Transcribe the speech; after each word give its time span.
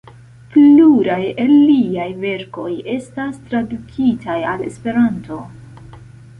Pluraj 0.53 1.17
el 1.43 1.51
liaj 1.57 2.07
verkoj 2.25 2.67
estas 2.95 3.39
tradukitaj 3.53 4.41
al 4.55 4.67
Esperanto. 4.73 5.43